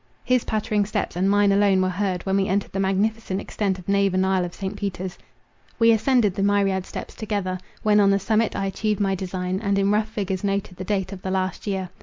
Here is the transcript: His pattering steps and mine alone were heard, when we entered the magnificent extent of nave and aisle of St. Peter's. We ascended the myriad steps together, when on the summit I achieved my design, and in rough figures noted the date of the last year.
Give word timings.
His 0.23 0.45
pattering 0.45 0.87
steps 0.87 1.15
and 1.15 1.29
mine 1.29 1.51
alone 1.51 1.79
were 1.79 1.89
heard, 1.89 2.25
when 2.25 2.35
we 2.37 2.47
entered 2.47 2.71
the 2.71 2.79
magnificent 2.79 3.39
extent 3.39 3.77
of 3.77 3.87
nave 3.87 4.15
and 4.15 4.25
aisle 4.25 4.43
of 4.43 4.55
St. 4.55 4.75
Peter's. 4.75 5.15
We 5.77 5.91
ascended 5.91 6.33
the 6.33 6.41
myriad 6.41 6.87
steps 6.87 7.13
together, 7.13 7.59
when 7.83 7.99
on 7.99 8.09
the 8.09 8.17
summit 8.17 8.55
I 8.55 8.65
achieved 8.65 8.99
my 8.99 9.13
design, 9.13 9.59
and 9.61 9.77
in 9.77 9.91
rough 9.91 10.09
figures 10.09 10.43
noted 10.43 10.77
the 10.77 10.83
date 10.85 11.13
of 11.13 11.21
the 11.21 11.29
last 11.29 11.67
year. 11.67 11.89